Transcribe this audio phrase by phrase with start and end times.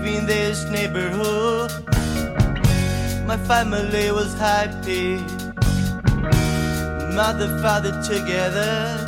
[0.00, 1.70] this neighborhood.
[3.26, 5.16] My family was happy.
[7.14, 9.01] Mother, father together.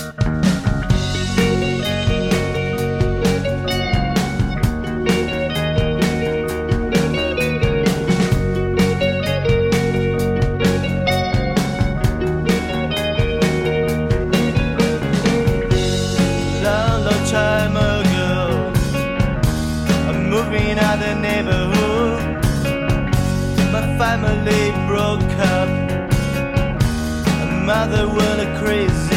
[27.74, 29.13] brother, what a crazy.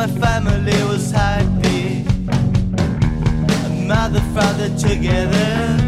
[0.00, 2.04] My family was happy.
[3.86, 5.79] Mother, father together.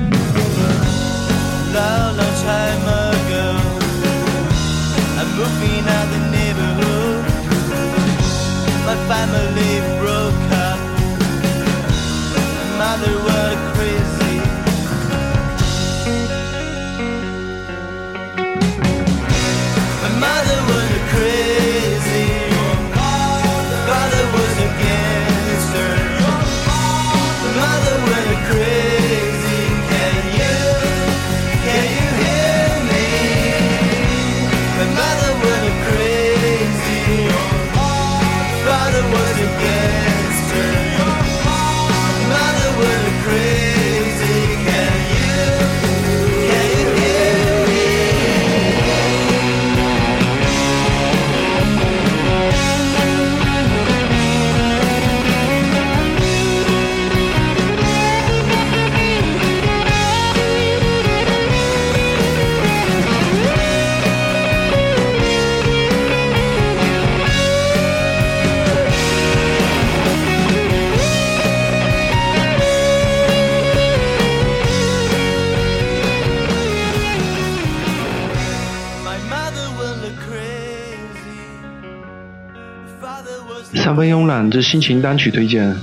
[83.93, 85.77] Was 三分慵懒之心情单曲推荐，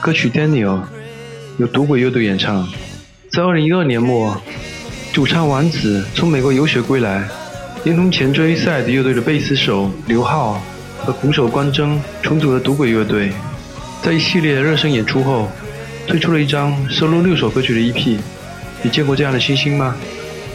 [0.00, 0.78] 歌曲《Daniel》
[1.58, 2.66] 由赌鬼乐队演唱。
[3.30, 4.40] 在2012年末，
[5.12, 7.28] 主唱王子从美国游学归来，
[7.84, 10.62] 连同前追塞尔迪乐队的贝斯手刘浩
[10.98, 13.30] 和鼓手关铮重组了赌鬼乐队。
[14.02, 15.50] 在一系列热身演出后，
[16.06, 18.16] 推出了一张收录六首歌曲的 EP。
[18.82, 19.94] 你见过这样的星星吗？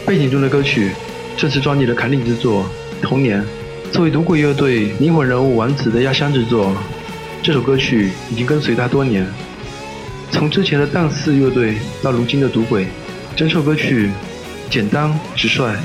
[0.04, 0.94] 背景中的歌曲
[1.38, 2.66] 正是专辑的砍定之作
[3.04, 3.40] 《童年》。
[3.92, 6.76] 作为赌鬼乐队灵魂人物丸子的压箱之作，
[7.42, 9.26] 这首歌曲已经跟随他多年。
[10.32, 12.88] 从之前的荡四乐队到如今的赌鬼，
[13.36, 14.10] 整首歌曲
[14.70, 15.76] 简单直率。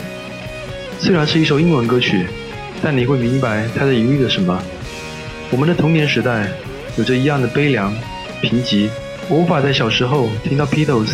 [0.99, 2.27] 虽然是一首英文歌曲，
[2.83, 4.61] 但你会明白它在隐喻着什么。
[5.51, 6.49] 我们的童年时代
[6.97, 7.95] 有着一样的悲凉、
[8.43, 8.89] 贫瘠。
[9.29, 11.13] 我无法在小时候听到 Beatles、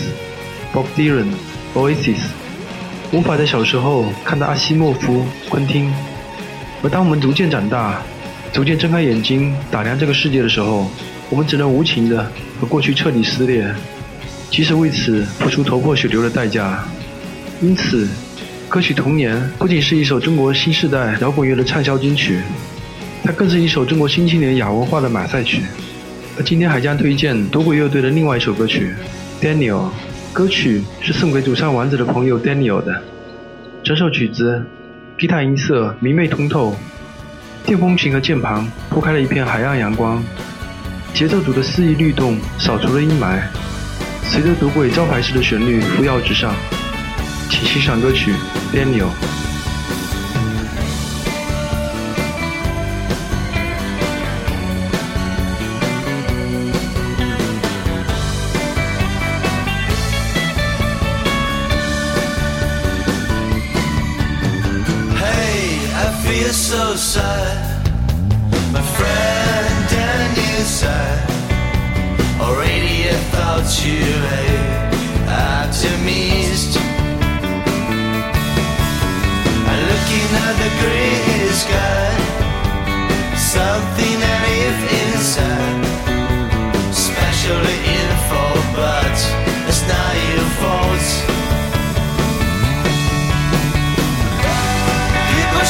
[0.72, 1.26] Bob Dylan、
[1.74, 2.20] Oasis，
[3.12, 5.92] 无法在小时候看到阿西莫夫、昆汀。
[6.86, 8.00] 而当我们逐渐长大，
[8.52, 10.88] 逐渐睁开眼睛打量这个世界的时候，
[11.28, 12.30] 我们只能无情的
[12.60, 13.68] 和过去彻底撕裂，
[14.52, 16.84] 即使为此付出头破血流的代价。
[17.60, 18.06] 因此，
[18.68, 22.40] 歌曲《童年》不仅是一首中国新时代摇滚乐的畅销金曲，
[23.24, 25.62] 它更是一首中国新青年亚文化的马赛曲。
[26.38, 28.94] 而今天还将推荐赌鬼乐队的另外一首歌曲
[29.44, 29.72] 《Daniel》，
[30.32, 33.02] 歌曲是送给主唱丸子的朋友 Daniel 的。
[33.82, 34.64] 整首曲子，
[35.18, 36.76] 吉他音色明媚通透，
[37.64, 40.22] 电风琴和键盘铺开了一片海岸阳光，
[41.14, 43.40] 节奏组的肆意律动扫除了阴霾，
[44.24, 46.54] 随着赌鬼招牌式的旋律扶摇直上。
[47.48, 48.30] 请欣赏歌曲
[48.76, 49.04] 《Daniel》。
[66.26, 67.86] Feel so sad.
[68.72, 71.22] My friend Daniel said,
[72.40, 74.66] already I thought you were
[75.30, 76.72] optimist.
[79.70, 82.10] I'm looking at the gray sky,
[83.54, 85.82] something that if inside,
[86.90, 87.78] especially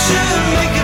[0.06, 0.75] should make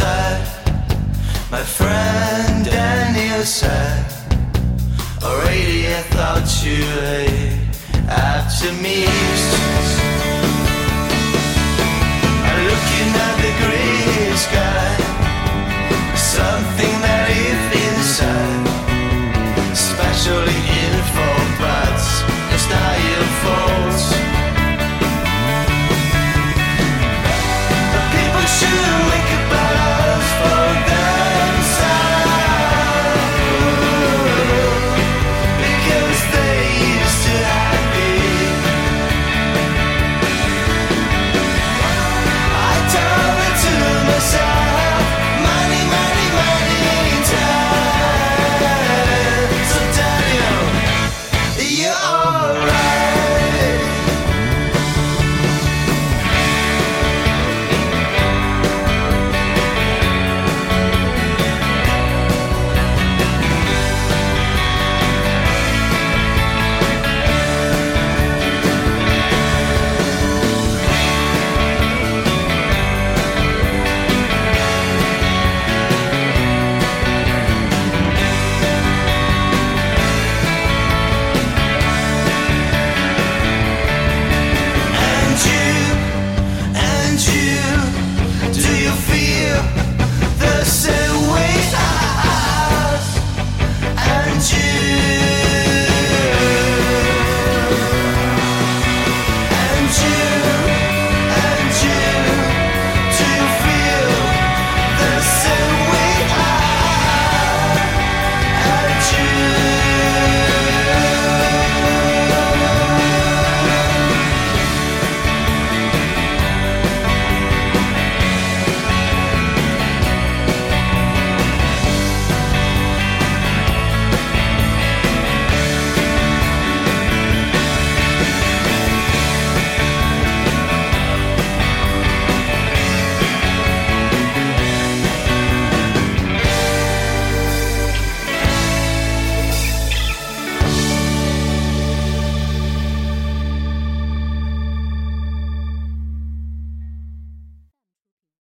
[0.00, 0.40] so.
[1.50, 4.06] My friend Daniel said,
[5.22, 7.32] Already I thought you lay
[8.08, 8.98] after me.
[12.48, 14.90] I'm looking at the gray sky.
[16.34, 16.89] Something